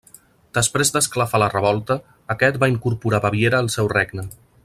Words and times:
Després 0.57 0.91
d'esclafar 0.95 1.41
la 1.43 1.49
revolta, 1.53 1.97
aquest 2.35 2.59
va 2.65 2.71
incorporar 2.73 3.21
Baviera 3.27 3.61
al 3.67 3.71
seu 3.77 3.93
regne. 3.97 4.27